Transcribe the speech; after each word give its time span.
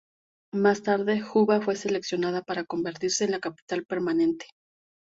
Más 0.55 0.81
Tarde, 0.81 1.21
Juba 1.21 1.61
fue 1.61 1.75
seleccionada 1.75 2.41
para 2.41 2.63
convertirse 2.65 3.23
en 3.25 3.29
la 3.33 3.39
capital 3.39 3.85
permanente. 3.85 4.47